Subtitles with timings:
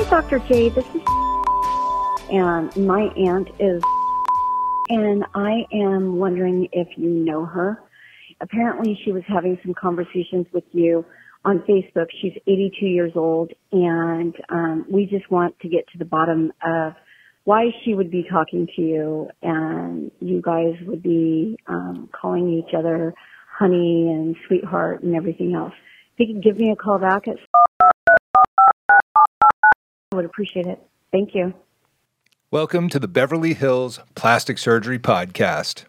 [0.00, 0.38] Hi, Dr.
[0.46, 0.68] J.
[0.68, 1.02] This is
[2.30, 3.82] and my aunt is
[4.90, 7.82] and I am wondering if you know her.
[8.40, 11.04] Apparently she was having some conversations with you
[11.44, 12.06] on Facebook.
[12.22, 16.92] She's 82 years old and um, we just want to get to the bottom of
[17.42, 22.72] why she would be talking to you and you guys would be um, calling each
[22.72, 23.14] other
[23.58, 25.72] honey and sweetheart and everything else.
[26.16, 27.38] If you could give me a call back at
[30.18, 30.82] would appreciate it.
[31.12, 31.54] Thank you.
[32.50, 35.84] Welcome to the Beverly Hills Plastic Surgery Podcast.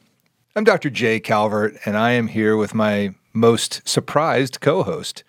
[0.55, 0.91] I'm Dr.
[0.91, 5.23] Jay Calvert, and I am here with my most surprised co host,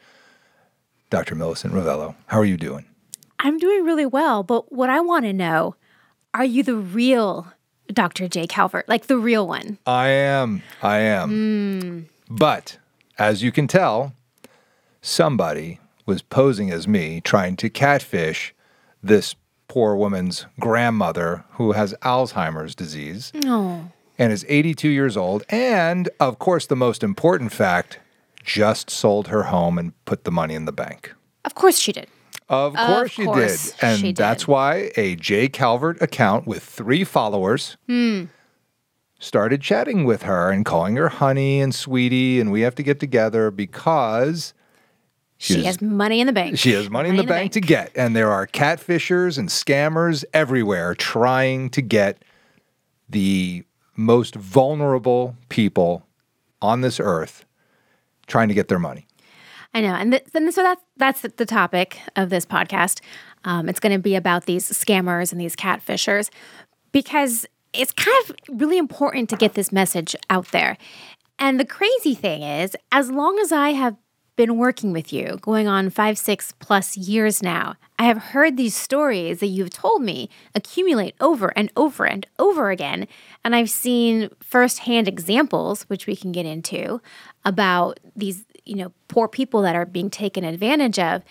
[1.09, 1.35] Dr.
[1.35, 2.15] Millicent Rovelo.
[2.27, 2.85] How are you doing?
[3.39, 5.77] I'm doing really well, but what I want to know
[6.35, 7.51] are you the real
[7.91, 8.29] Dr.
[8.29, 9.79] Jay Calvert, like the real one?
[9.87, 10.63] I am.
[10.83, 11.31] I am.
[11.31, 12.01] Hmm.
[12.29, 12.77] But
[13.19, 14.13] as you can tell,
[15.01, 18.55] somebody was posing as me trying to catfish
[19.03, 19.35] this
[19.69, 23.85] poor woman's grandmother who has Alzheimer's disease Oh,
[24.19, 25.45] and is 82 years old.
[25.49, 27.99] And of course, the most important fact
[28.43, 31.15] just sold her home and put the money in the bank.
[31.45, 32.09] of course she did.
[32.49, 33.85] Of course she course did.
[33.85, 34.49] And she that's did.
[34.49, 38.25] why a Jay Calvert account with three followers Hmm.
[39.21, 42.41] started chatting with her and calling her honey and sweetie.
[42.41, 44.53] And we have to get together because
[45.43, 46.59] She, She is- has money in the bank.
[46.59, 47.91] she has money in the bank to get.
[47.97, 52.23] And there are catfishers and scammers everywhere trying to get
[53.09, 53.65] the
[53.97, 56.07] most vulnerable people
[56.61, 57.47] on this earth
[58.27, 59.07] trying to get their money.
[59.73, 63.01] I know, and th- then so that's that's the topic of this podcast.
[63.45, 66.29] Um, it's going to be about these scammers and these catfishers
[66.93, 70.77] because it's kind of really important to get this message out there.
[71.39, 73.97] And the crazy thing is, as long as I have
[74.41, 78.75] been working with you, going on five, six plus years now, I have heard these
[78.75, 83.07] stories that you've told me accumulate over and over and over again.
[83.45, 87.03] And I've seen firsthand examples, which we can get into,
[87.45, 91.23] about these, you know, poor people that are being taken advantage of.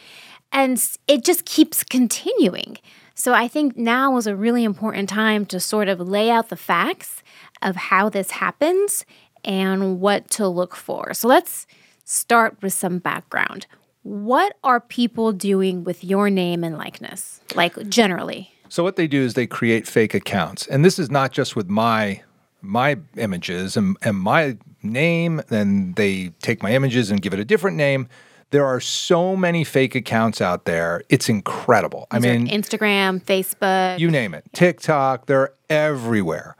[0.52, 2.78] And it just keeps continuing.
[3.16, 6.56] So I think now is a really important time to sort of lay out the
[6.56, 7.24] facts
[7.64, 9.04] of how this happens
[9.44, 11.16] and what to look for.
[11.16, 11.66] So let's
[12.10, 13.68] start with some background.
[14.02, 17.42] What are people doing with your name and likeness?
[17.56, 18.52] Like generally.
[18.68, 21.70] So what they do is they create fake accounts, and this is not just with
[21.70, 22.22] my
[22.62, 25.42] my images and, and my name.
[25.48, 28.08] Then they take my images and give it a different name.
[28.52, 31.04] There are so many fake accounts out there.
[31.10, 32.08] It's incredible.
[32.10, 34.00] I mean, Instagram, Facebook.
[34.00, 36.56] you name it tiktok they're everywhere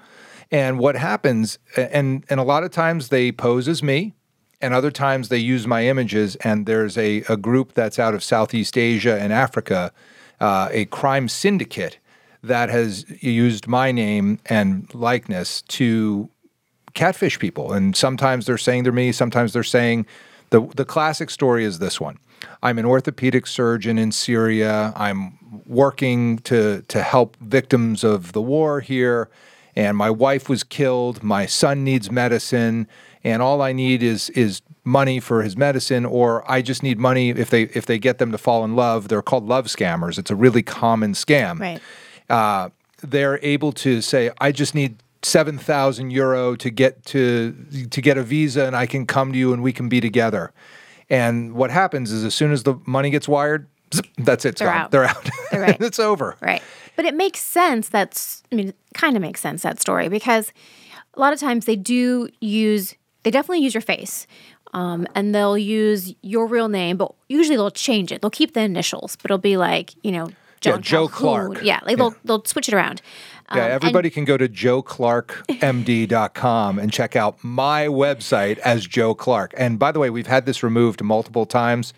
[0.52, 4.14] and what happens and and a lot of times they pose as me
[4.62, 8.24] and other times they use my images and there's a, a group that's out of
[8.24, 9.92] southeast asia and africa
[10.40, 11.98] uh, a crime syndicate
[12.44, 16.30] that has used my name and likeness to
[16.94, 17.74] catfish people.
[17.74, 20.06] And sometimes they're saying they're me, sometimes they're saying
[20.50, 22.18] the the classic story is this one.
[22.64, 24.94] I'm an orthopedic surgeon in Syria.
[24.96, 29.30] I'm working to to help victims of the war here
[29.76, 32.88] and my wife was killed, my son needs medicine
[33.24, 37.30] and all I need is is money for his medicine or I just need money
[37.30, 39.08] if they if they get them to fall in love.
[39.08, 40.18] They're called love scammers.
[40.18, 41.82] It's a really common scam Right.
[42.30, 42.70] uh,
[43.02, 47.54] they're able to say, "I just need seven thousand euro to get to
[47.92, 50.52] to get a visa, and I can come to you, and we can be together."
[51.10, 54.58] And what happens is, as soon as the money gets wired, zip, that's it.
[54.58, 54.78] They're gone.
[54.82, 54.92] out.
[54.92, 55.30] They're out.
[55.52, 55.82] They're right.
[55.82, 56.36] it's over.
[56.42, 56.62] Right.
[56.96, 60.52] But it makes sense that's I mean, kind of makes sense that story because
[61.14, 64.28] a lot of times they do use they definitely use your face.
[64.74, 68.22] Um, and they'll use your real name, but usually they'll change it.
[68.22, 70.30] They'll keep the initials, but it'll be like, you know,
[70.62, 71.54] John Joe Calhoun.
[71.54, 71.64] Clark.
[71.64, 73.02] Yeah, like they'll they'll switch it around.
[73.48, 79.14] Yeah, Um, and- everybody can go to joeclarkmd.com and check out my website as Joe
[79.16, 79.54] Clark.
[79.58, 81.94] And by the way, we've had this removed multiple times,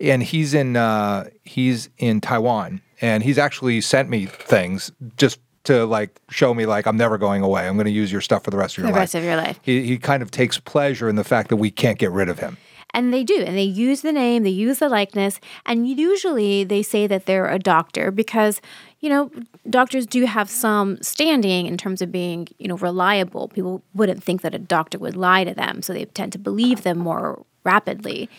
[0.00, 5.84] and he's in uh, he's in Taiwan, and he's actually sent me things just to
[5.86, 7.66] like show me like I'm never going away.
[7.66, 9.00] I'm going to use your stuff for the rest of your the life.
[9.00, 9.58] rest of your life.
[9.62, 12.38] He, he kind of takes pleasure in the fact that we can't get rid of
[12.38, 12.56] him.
[12.94, 13.40] And they do.
[13.40, 15.40] And they use the name, they use the likeness.
[15.66, 18.60] And usually they say that they're a doctor because,
[19.00, 19.32] you know,
[19.68, 23.48] doctors do have some standing in terms of being, you know, reliable.
[23.48, 25.82] People wouldn't think that a doctor would lie to them.
[25.82, 28.30] So they tend to believe them more rapidly.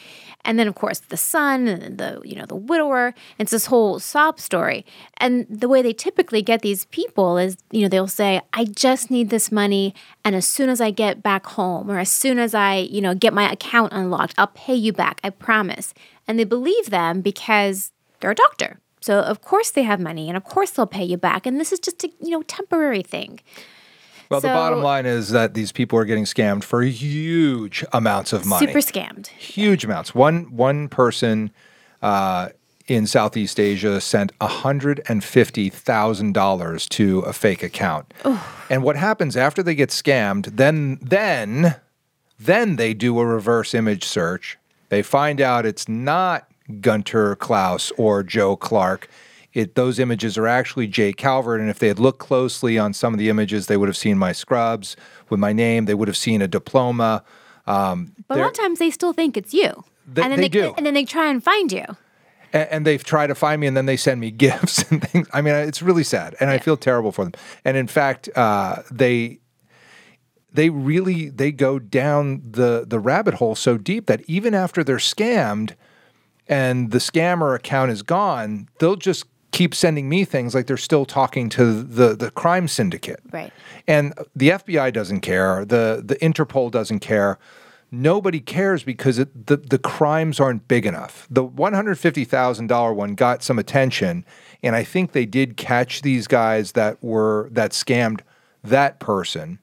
[0.46, 3.14] And then of course the son and the you know the widower.
[3.38, 4.86] It's this whole sob story.
[5.18, 9.12] And the way they typically get these people is you know they'll say I just
[9.12, 9.94] need this money
[10.24, 13.14] and as soon as I get back home or as soon as I you know
[13.14, 15.94] get my account unlocked I'll pay you back I promise.
[16.28, 18.80] And they believe them because they're a doctor.
[19.02, 21.46] So of course they have money and of course they'll pay you back.
[21.46, 23.40] And this is just a you know temporary thing.
[24.30, 28.46] Well, the bottom line is that these people are getting scammed for huge amounts of
[28.46, 28.68] money.
[28.68, 29.28] Super scammed.
[29.28, 30.16] huge amounts.
[30.16, 31.52] One one person
[32.02, 32.50] uh,
[32.88, 38.14] in Southeast Asia sent hundred and fifty thousand dollars to a fake account.
[38.70, 40.58] And what happens after they get scammed?
[40.58, 41.76] Then then
[42.40, 44.58] then they do a reverse image search.
[44.90, 46.48] They find out it's not
[46.82, 49.08] Gunter Klaus or Joe Clark.
[49.56, 53.14] It, those images are actually Jay Calvert, and if they had looked closely on some
[53.14, 54.96] of the images, they would have seen my scrubs
[55.30, 55.86] with my name.
[55.86, 57.24] They would have seen a diploma.
[57.66, 59.84] Um, But a lot of times they still think it's you.
[60.06, 60.74] They- and then they do.
[60.78, 61.86] and then they try and find you.
[62.54, 65.28] and, and they've tried to find me and then they send me gifts and things
[65.34, 67.34] i mean it's really sad and i feel terrible for them
[67.66, 69.40] and in fact uh, they
[70.54, 74.98] they really they go down the the rabbit hole so deep that even after they're
[74.98, 75.74] scammed
[76.48, 79.26] and the scammer account is gone they'll just
[79.56, 83.52] keep sending me things like they're still talking to the the crime syndicate Right.
[83.88, 85.64] and the FBI doesn't care.
[85.66, 87.40] The the Interpol doesn't care.
[87.92, 91.26] Nobody cares because it, the the crimes aren't big enough.
[91.30, 94.26] The one hundred fifty thousand dollar one got some attention,
[94.62, 98.20] and I think they did catch these guys that were that scammed
[98.64, 99.60] that person.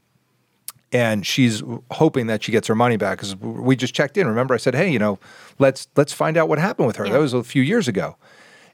[0.94, 4.26] And she's hoping that she gets her money back because we just checked in.
[4.26, 5.18] Remember, I said, "Hey, you know,
[5.58, 7.12] let's let's find out what happened with her." Yeah.
[7.14, 8.16] That was a few years ago.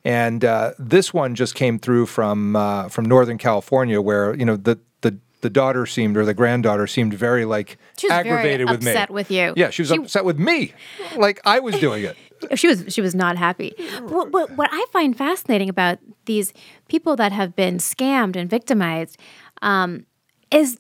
[0.05, 4.57] And uh, this one just came through from uh, from Northern California, where you know
[4.57, 8.83] the the the daughter seemed or the granddaughter seemed very like was very aggravated with
[8.83, 8.91] me.
[8.93, 9.53] upset with you.
[9.57, 10.73] Yeah, she was She- upset with me,
[11.17, 12.17] like I was doing it.
[12.55, 13.75] she was she was not happy.
[14.01, 16.53] What, what, what I find fascinating about these
[16.89, 19.19] people that have been scammed and victimized
[19.61, 20.07] um,
[20.53, 20.79] is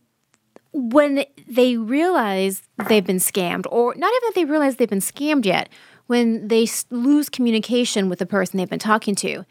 [0.73, 5.45] when they realize they've been scammed, or not even that they realize they've been scammed
[5.47, 5.69] yet,
[6.09, 9.45] when they lose communication with the person they've been talking to.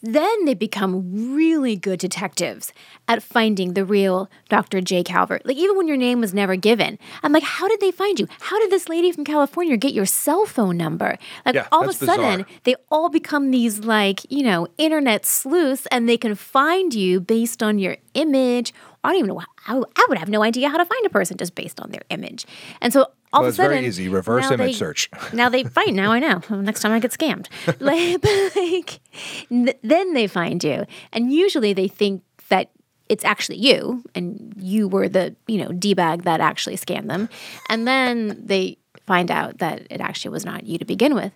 [0.00, 2.72] Then they become really good detectives
[3.12, 4.80] at finding the real Dr.
[4.80, 5.02] J.
[5.04, 5.44] Calvert.
[5.46, 8.26] Like, even when your name was never given, I'm like, how did they find you?
[8.40, 11.18] How did this lady from California get your cell phone number?
[11.46, 12.46] Like, Yeah, all of a sudden, bizarre.
[12.64, 17.62] they all become these, like, you know, internet sleuths and they can find you based
[17.62, 18.72] on your image.
[19.04, 19.42] I don't even know.
[19.64, 22.02] How, I would have no idea how to find a person just based on their
[22.10, 22.46] image.
[22.80, 24.08] And so all Well, of a sudden it's very easy.
[24.08, 25.08] Reverse image they- search.
[25.32, 25.92] now they fight.
[25.94, 26.40] Now I know.
[26.50, 27.46] Next time I get scammed,
[27.80, 28.22] like,
[28.56, 29.00] like
[29.80, 32.70] then they find you, and usually they think that
[33.12, 37.28] it's actually you, and you were the you know d bag that actually scammed them,
[37.68, 41.32] and then they find out that it actually was not you to begin with.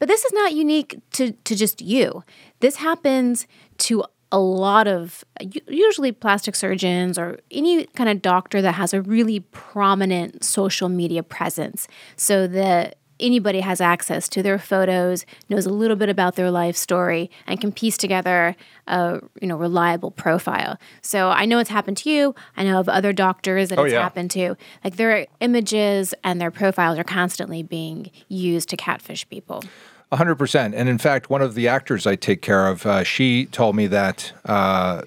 [0.00, 2.24] But this is not unique to to just you.
[2.58, 3.46] This happens
[3.78, 5.22] to a lot of
[5.68, 11.22] usually plastic surgeons or any kind of doctor that has a really prominent social media
[11.22, 11.86] presence
[12.16, 16.76] so that anybody has access to their photos knows a little bit about their life
[16.76, 18.54] story and can piece together
[18.88, 20.76] a you know reliable profile.
[21.00, 22.34] So i know it's happened to you.
[22.56, 24.02] I know of other doctors that Oh, it's yeah.
[24.02, 24.56] happened to.
[24.84, 29.62] Like their images and their profiles are constantly being used to catfish people.
[30.10, 30.74] A hundred percent.
[30.74, 33.86] And in fact, one of the actors I take care of, uh, she told me
[33.86, 35.02] that uh,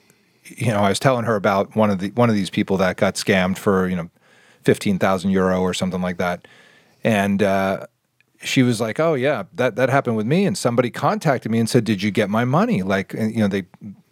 [0.46, 2.98] you know I was telling her about one of the one of these people that
[2.98, 4.10] got scammed for you know
[4.64, 6.48] fifteen thousand euro or something like that,
[7.04, 7.86] and uh,
[8.46, 11.70] she was like, "Oh yeah, that that happened with me." And somebody contacted me and
[11.70, 13.64] said, "Did you get my money?" Like you know they.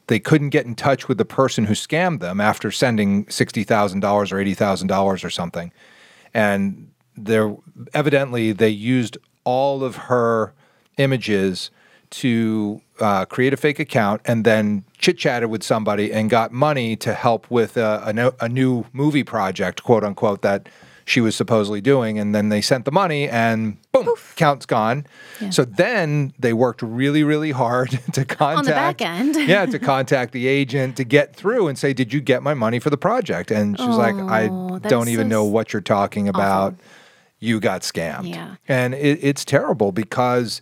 [0.08, 4.02] They couldn't get in touch with the person who scammed them after sending sixty thousand
[4.02, 5.72] dollars or eighty thousand dollars or something,
[6.34, 7.56] and there
[7.94, 10.54] evidently they used all of her
[10.98, 11.72] images
[12.10, 16.96] to uh, create a fake account and then chit chatted with somebody and got money
[16.96, 20.70] to help with a, a, no, a new movie project, quote unquote, that
[21.06, 22.18] she was supposedly doing.
[22.18, 25.06] And then they sent the money and boom, account's gone.
[25.50, 29.36] So then they worked really, really hard to contact on the back end.
[29.48, 32.80] yeah, to contact the agent to get through and say, "Did you get my money
[32.80, 36.28] for the project?" And she's like, "I Oh, don't even so know what you're talking
[36.28, 36.76] about.
[37.40, 38.56] You got scammed." Yeah.
[38.68, 40.62] and it, it's terrible because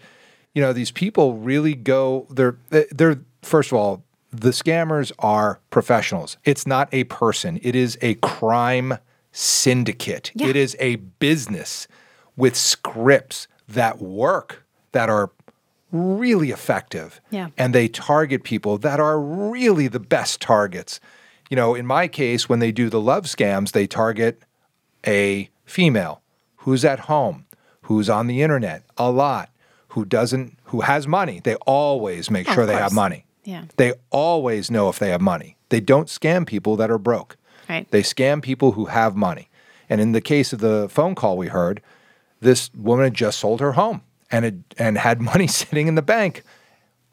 [0.56, 2.26] you know these people really go.
[2.32, 6.38] They're eh, they're first of all, the scammers are professionals.
[6.44, 7.60] It's not a person.
[7.62, 8.98] It is a crime
[9.32, 10.32] syndicate.
[10.36, 10.48] Yeah.
[10.48, 11.88] It is a business
[12.36, 15.32] with scripts that work that are
[15.92, 17.22] really effective.
[17.30, 17.50] Yeah.
[17.58, 21.00] And they target people that are really the best targets.
[21.50, 24.44] You know, in my case, when they do the love scams, they target
[25.06, 26.22] a female
[26.58, 27.46] who's at home,
[27.84, 29.50] who's on the internet a lot,
[29.90, 31.42] who doesn't, who has money.
[31.44, 33.26] They always make Oh, sure they have money.
[33.44, 33.66] Yeah.
[33.78, 35.58] They always know if they have money.
[35.70, 37.38] They don't scam people that are broke.
[37.72, 37.90] Right.
[37.90, 39.50] They scam people who have money.
[39.90, 41.82] And in the case of the phone call we heard,
[42.42, 46.02] this woman had just sold her home and had, and had money sitting in the
[46.02, 46.44] bank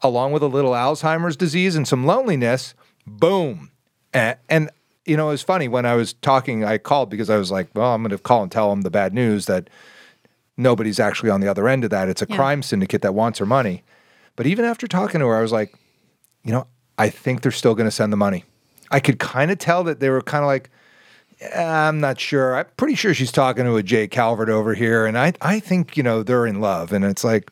[0.01, 2.73] along with a little Alzheimer's disease and some loneliness,
[3.07, 3.71] boom.
[4.13, 4.69] And, and
[5.05, 7.69] you know, it was funny when I was talking, I called because I was like,
[7.73, 9.69] well, I'm going to call and tell them the bad news that
[10.57, 12.09] nobody's actually on the other end of that.
[12.09, 12.35] It's a Yeah.
[12.35, 13.83] crime syndicate that wants her money.
[14.35, 15.73] But even after talking to her, I was like,
[16.43, 18.43] you know, I think they're still going to send the money.
[18.91, 20.69] I could kind of tell that they were kind of like,
[21.41, 22.55] "Eh, I'm not sure.
[22.55, 25.97] I'm pretty sure she's talking to a Jay Calvert over here, and I I think
[25.97, 27.51] you know they're in love, and it's like,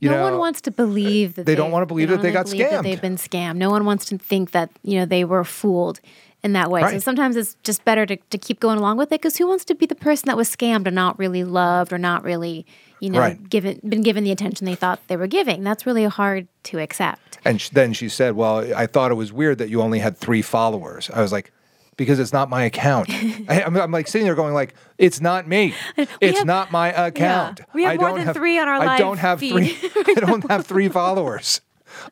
[0.00, 2.46] you no know, one wants to believe that they don't wanna believe that they got
[2.46, 2.82] believe that scammed.
[2.84, 3.56] they've been scammed.
[3.56, 6.00] No one wants to think that you know they were fooled
[6.42, 6.82] in that way.
[6.82, 9.64] So sometimes it's just better to, to keep going along with it because who wants
[9.64, 12.66] to be the person that was scammed and not really loved or not really
[13.00, 13.48] you know Right.
[13.50, 15.64] given been given the attention they thought they were giving?
[15.64, 17.38] That's really hard to accept.
[17.44, 20.16] And sh- then she said, "Well, I thought it was weird that you only had
[20.16, 21.52] three followers." I was like,
[21.96, 23.10] "Because it's not my account."
[23.48, 25.74] I, I'm, I'm like sitting there going, "Like it's not me.
[26.20, 27.60] It's have- not my account.
[27.74, 29.76] we have I more than have, three on our I don't have three.
[30.06, 31.60] I don't have three followers.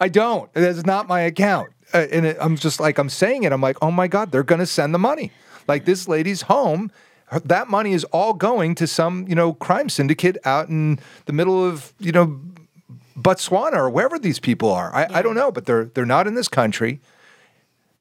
[0.01, 0.51] I don't.
[0.55, 3.53] It's not my account." Uh, and it, I'm just like, I'm saying it.
[3.53, 5.31] I'm like, "Oh my god, they're going to send the money.
[5.67, 6.91] Like this lady's home."
[7.45, 11.65] That money is all going to some, you know, crime syndicate out in the middle
[11.65, 12.41] of, you know,
[13.17, 14.95] Botswana or wherever these people are.
[14.95, 17.01] I, I don't know, but they're they're not in this country.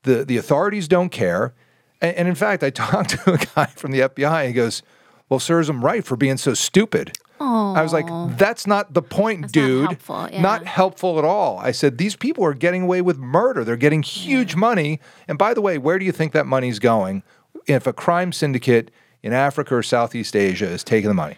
[0.03, 1.53] The the authorities don't care.
[2.01, 4.81] And, and in fact, I talked to a guy from the FBI and he goes,
[5.29, 7.13] Well, serves him right for being so stupid.
[7.41, 8.05] I was like,
[8.37, 9.85] that's not the point, not dude.
[9.85, 10.41] helpful, yeah.
[10.41, 11.57] Not helpful at all.
[11.57, 13.63] I said, these people are getting away with murder.
[13.63, 14.99] They're getting huge money.
[15.27, 17.23] And by the way, where do you think that money's going?
[17.65, 18.91] If a crime syndicate
[19.23, 21.35] in Africa or Southeast Asia is taking the money,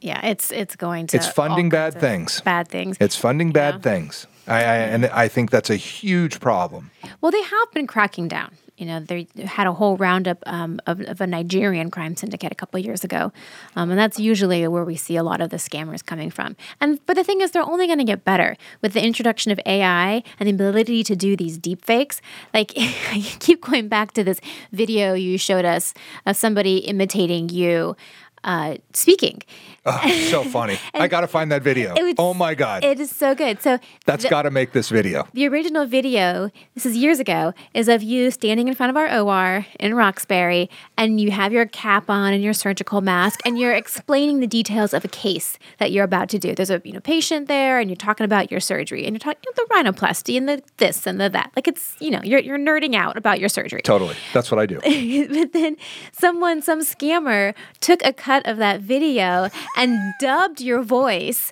[0.00, 2.40] Yeah, it's it's going to It's funding bad things.
[2.40, 2.96] Bad things.
[3.00, 3.80] it's funding bad Yeah.
[3.92, 4.26] things.
[4.46, 6.90] I, I, and I think that's a huge problem.
[7.20, 8.50] Well, they have been cracking down.
[8.80, 12.54] You know, they had a whole roundup um, of, of a Nigerian crime syndicate a
[12.54, 13.30] couple years ago,
[13.76, 16.56] um, and that's usually where we see a lot of the scammers coming from.
[16.80, 19.60] And but the thing is, they're only going to get better with the introduction of
[19.66, 22.22] AI and the ability to do these deep fakes.
[22.54, 24.40] Like, I keep going back to this
[24.72, 25.92] video you showed us
[26.24, 27.96] of somebody imitating you
[28.44, 29.42] uh, speaking.
[29.86, 30.78] Oh, so funny.
[30.94, 31.94] I got to find that video.
[31.94, 32.84] Was- oh my God.
[32.84, 33.62] It is so good.
[33.62, 35.26] So That's got to make this video.
[35.32, 39.08] the original video, this is years ago, is of you standing in front of our
[39.20, 40.68] OR in Roxbury
[40.98, 44.92] and you have your cap on and your surgical mask and you're explaining the details
[44.92, 46.54] of a case that you're about to do.
[46.54, 49.50] There's a you know patient there and you're talking about your surgery and you're talking
[49.56, 51.52] the rhinoplasty and the this and the that.
[51.56, 53.80] Like it's, you know, you're you're nerding out about your surgery.
[53.82, 54.16] Totally.
[54.34, 54.80] That's what I do.
[55.28, 55.76] but then
[56.12, 61.50] someone, some scammer, took a cut of that video and dubbed your voice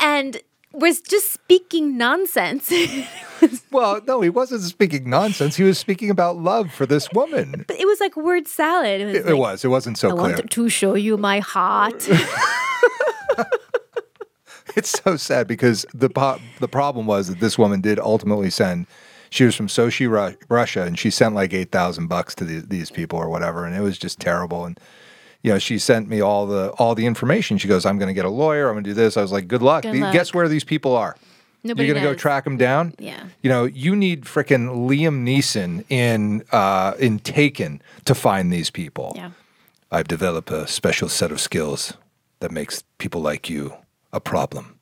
[0.00, 0.38] and
[0.72, 2.72] was just speaking nonsense.
[3.70, 5.54] well, no, he wasn't speaking nonsense.
[5.56, 7.64] He was speaking about love for this woman.
[7.68, 9.00] But it was like word salad.
[9.00, 9.64] It was, It, like, it was.
[9.64, 10.34] It wasn't so I clear.
[10.34, 12.08] want to show you my heart.
[14.76, 18.86] It's so sad because the po- the problem was that this woman did ultimately send.
[19.30, 22.60] She was from Sochi, Ru- Russia, and she sent like eight thousand bucks to the,
[22.60, 24.66] these people or whatever, and it was just terrible.
[24.66, 24.78] And
[25.46, 27.56] you know, she sent me all the all the information.
[27.56, 28.68] She goes, "I'm going to get a lawyer.
[28.68, 29.84] I'm going to do this." I was like, "Good luck.
[29.84, 30.12] Good luck.
[30.12, 31.16] Guess where these people are?
[31.62, 32.94] Nobody You're going to go track them down?
[32.98, 33.22] Yeah.
[33.42, 39.12] You know, you need frickin' Liam Neeson in uh, in Taken to find these people.
[39.14, 39.30] yeah.
[39.92, 41.92] I've developed a special set of skills
[42.40, 43.72] that makes people like you
[44.12, 44.80] a problem,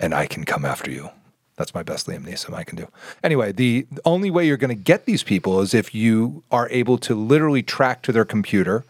[0.00, 1.10] and I can come after you.
[1.54, 2.88] That's my best Liam Neeson I can do.
[3.22, 6.98] Anyway, the only way you're going to get these people is if you are able
[6.98, 8.82] to literally track to their computer,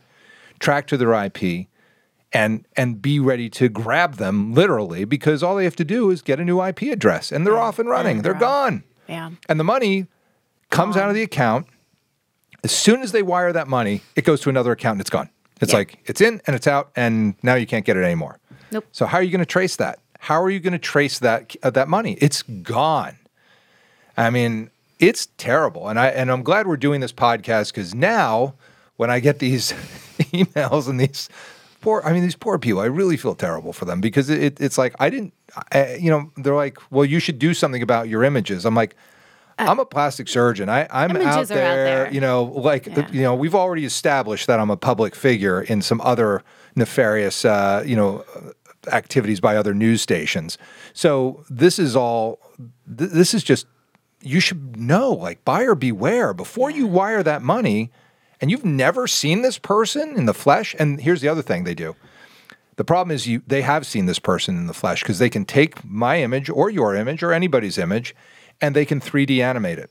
[0.61, 1.67] track to their IP,
[2.33, 6.21] and and be ready to grab them literally because all they have to do is
[6.23, 8.23] get a new IP address and they're off and running.
[8.23, 8.83] They're they're gone.
[9.09, 9.31] Yeah.
[9.49, 10.07] And the money
[10.71, 11.67] comes out of the account.
[12.65, 15.29] As soon as they wire that money, it goes to another account and it's gone.
[15.61, 15.79] It's Yeah.
[15.81, 18.39] like it's in and it's out, and now you can't get it anymore.
[18.73, 18.87] Nope.
[18.91, 19.99] So how are you going to trace that?
[20.19, 22.15] How are you going to trace that uh, that money?
[22.21, 23.19] It's gone.
[24.17, 25.89] I mean, it's terrible.
[25.89, 28.55] And I and I'm glad we're doing this podcast because now
[28.97, 29.73] when I get these
[30.33, 31.29] emails and these
[31.81, 34.79] poor, I mean, these poor people, I really feel terrible for them because it, it's
[34.79, 35.33] like I didn't,
[35.73, 38.65] I, you know, they're like, well, you should do something about your images.
[38.65, 38.97] I'm like.
[39.57, 40.69] I'm a plastic surgeon.
[40.69, 41.75] I, I'm out there, out
[42.07, 42.13] there.
[42.13, 43.09] you know, like Yeah.
[43.13, 46.43] you know, we've already established that I'm a public figure in some other
[46.75, 48.25] nefarious, uh, you know,
[48.91, 50.59] activities by other news stations.
[50.93, 52.41] So this is all.
[52.99, 53.67] Th- this is just.
[54.23, 57.93] You should know, like buyer beware before you wire that money,
[58.45, 60.77] and you've never seen this person in the flesh.
[60.79, 61.97] And here's the other thing they do.
[62.77, 65.47] The problem is you they have seen this person in the flesh because they can
[65.47, 68.15] take my image or your image or anybody's image
[68.61, 69.91] and they can 3D animate it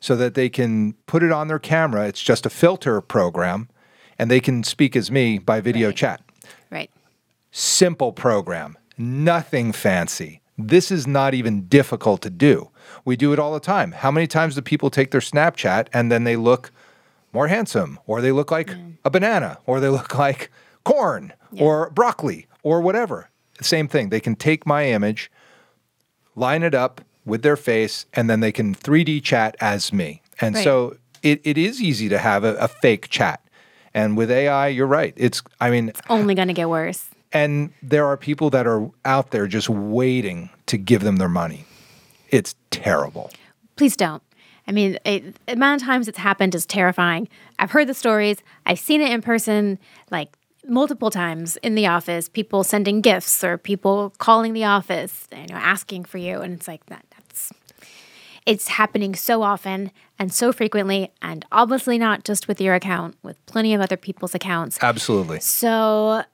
[0.00, 2.06] so that they can put it on their camera.
[2.06, 3.70] It's just a filter program
[4.18, 5.96] and they can speak as me by video Right.
[5.96, 6.20] chat.
[6.70, 6.90] Right.
[7.52, 12.68] Simple program, nothing fancy, This is not even difficult to do.
[13.06, 13.92] We do it all the time.
[13.92, 16.70] How many times do people take their Snapchat and then they look
[17.32, 20.50] more handsome, or they look like a banana, or they look like
[20.84, 23.28] corn, or broccoli, or whatever?
[23.60, 24.08] Same thing.
[24.10, 25.30] They can take my image,
[26.36, 30.22] line it up with their face, and then they can 3D chat as me.
[30.40, 30.64] And Right.
[30.64, 33.42] so it, it is easy to have a, a fake chat.
[33.92, 35.12] And with AI, you're right.
[35.16, 37.06] It's, I mean, it's Only going to get worse.
[37.32, 41.64] and there are people that are out there just waiting to give them their money.
[42.30, 43.30] It's terrible.
[43.76, 44.22] Please don't.
[44.68, 47.28] I mean, it, the amount of times it's happened is terrifying.
[47.58, 48.36] I've heard the stories.
[48.66, 49.78] I've seen it in person,
[50.10, 52.28] like multiple times in the office.
[52.28, 56.68] People sending gifts or people calling the office, you know, asking for you, and it's
[56.68, 57.06] like that.
[57.16, 57.50] That's
[58.44, 63.44] it's happening so often and so frequently, and obviously not just with your account, with
[63.46, 64.78] plenty of other people's accounts.
[64.82, 65.40] Absolutely.
[65.40, 66.24] So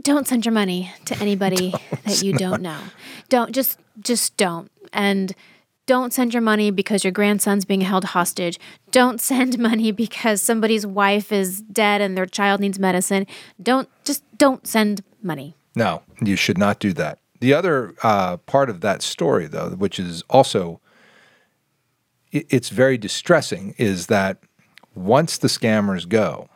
[0.00, 2.80] don't send your money to anybody that you don't know.
[3.28, 4.70] Don't just just don't.
[4.94, 5.34] And
[5.86, 8.58] don't send your money because your grandson's being held hostage.
[8.90, 13.26] Don't send money because somebody's wife is dead and their child needs medicine.
[13.62, 15.54] Don't just don't send money.
[15.74, 17.18] No, you should not do that.
[17.40, 20.80] The other uh, part of that story, though, which is also
[22.30, 24.38] it's very distressing, is that
[24.94, 26.48] once the scammers go,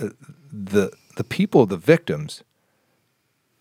[0.00, 0.08] uh,
[0.52, 2.42] the the people, the victims,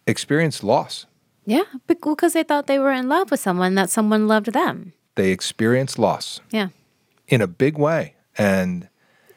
[0.06, 1.06] experience loss.
[1.50, 4.92] Yeah, because they thought they were in love with someone that someone loved them.
[5.16, 6.68] They experience loss Yeah.
[7.30, 8.90] in a big way, and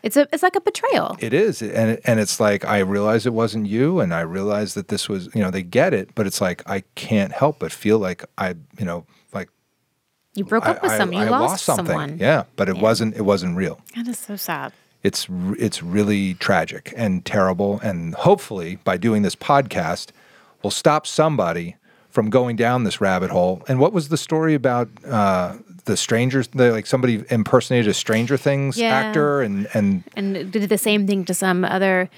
[0.02, 1.16] It's a it's like a betrayal.
[1.20, 4.74] It is, and it, and it's like I realize it wasn't you, and I realize
[4.74, 7.70] that this was, you know, they get it, but it's like I can't help but
[7.70, 9.48] feel like I, you know, like
[10.34, 11.20] You broke I, up with someone.
[11.20, 12.18] You I lost, lost something, someone.
[12.18, 13.78] yeah, but it wasn't, it wasn't real.
[13.94, 14.72] That is so sad.
[15.02, 20.10] It's it's really tragic and terrible, and hopefully by doing this podcast,
[20.62, 21.76] we'll stop somebody
[22.10, 23.62] from going down this rabbit hole.
[23.68, 26.48] And what was the story about uh, the strangers?
[26.48, 28.94] The, like somebody impersonated a Stranger Things Yeah.
[28.94, 32.08] actor, and and and did the same thing to some other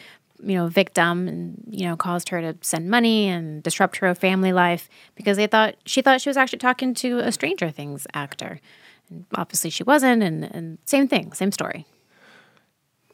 [0.44, 4.52] you know victim and you know caused her to send money and disrupt her family
[4.52, 8.58] life because they thought she thought she was actually talking to a stranger things actor
[9.08, 11.86] and obviously she wasn't and and same thing same story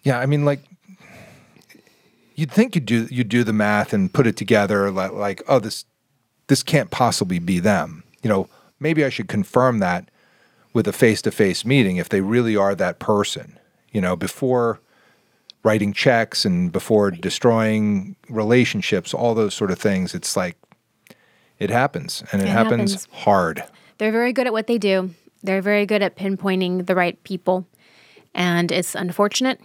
[0.05, 0.61] Yeah, I mean, like
[2.35, 5.59] you'd think you'd do you do the math and put it together, like, like oh
[5.59, 5.85] this
[6.49, 8.03] this can't possibly be them.
[8.23, 8.49] You know,
[8.81, 10.11] maybe I should confirm that
[10.73, 13.59] with a face to face meeting if they really are that person.
[13.93, 14.81] You know, before
[15.65, 20.15] writing checks and before destroying relationships, all those sort of things.
[20.15, 20.57] It's like
[21.59, 23.09] it happens, and it, It happens, happens.
[23.25, 23.65] hard.
[23.99, 25.11] they're very good at what they do
[25.43, 27.65] they're very good at pinpointing the right people
[28.35, 29.61] and it's unfortunate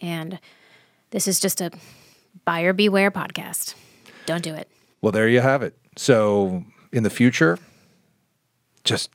[0.00, 0.38] and
[1.10, 1.70] this is just a
[2.44, 3.74] buyer beware podcast
[4.26, 4.68] don't do it
[5.02, 5.74] Well, there you have it.
[5.98, 7.58] So in the future,
[8.84, 9.10] just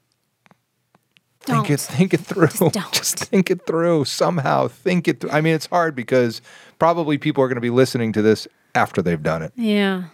[1.40, 1.80] think it Don't.
[1.98, 2.48] think it through.
[2.72, 2.92] don't.
[2.92, 4.68] Just think it through somehow.
[4.68, 5.22] Think it.
[5.22, 5.30] Through.
[5.32, 6.42] I mean, it's hard because
[6.80, 9.54] probably people are going to be listening to this after they've done it.
[9.56, 10.06] yeah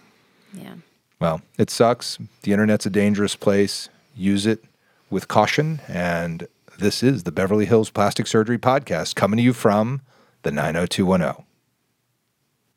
[0.54, 0.74] yeah
[1.18, 2.18] Well, it sucks.
[2.42, 3.88] The internet's a dangerous place.
[4.14, 4.62] Use it
[5.10, 5.80] with caution.
[5.88, 6.46] And
[6.78, 10.02] this is the Beverly Hills Plastic Surgery Podcast coming to you from
[10.42, 11.44] the 90210.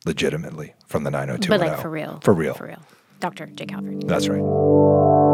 [0.06, 1.50] Legitimately from the 90210.
[1.60, 2.54] but like for real For real.
[2.56, 2.80] for real
[3.24, 4.06] dr Jay Calvert.
[4.06, 5.33] That's right.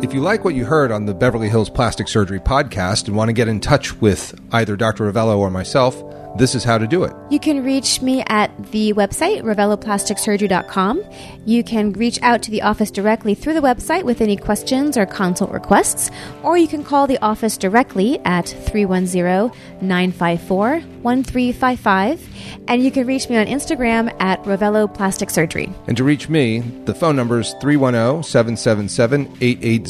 [0.00, 3.30] If you like what you heard on the Beverly Hills Plastic Surgery podcast and want
[3.30, 5.10] to get in touch with either Dr.
[5.10, 6.00] Rovelo or myself,
[6.36, 7.12] this is how to do it.
[7.30, 11.02] You can reach me at the website, roveloplasticsurgery.com.
[11.44, 15.04] You can reach out to the office directly through the website with any questions or
[15.04, 16.10] consult requests,
[16.42, 22.28] or you can call the office directly at 310 954 1355.
[22.68, 25.72] And you can reach me on Instagram at Rovelo Plastic Surgery.
[25.86, 29.36] And to reach me, the phone number is 310 777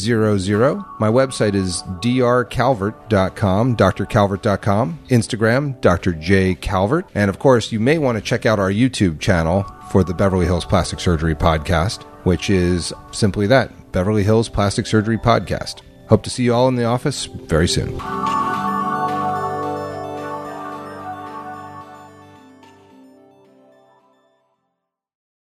[0.06, 0.84] 8800.
[0.98, 6.12] My website is drcalvert.com, drcalvert.com, Instagram, Dr.
[6.12, 6.54] J.
[6.54, 7.06] Calvert.
[7.14, 10.46] And of course, you may want to check out our YouTube channel for the Beverly
[10.46, 15.80] Hills Plastic Surgery Podcast, which is simply that Beverly Hills Plastic Surgery Podcast.
[16.08, 17.98] Hope to see you all in the office very soon.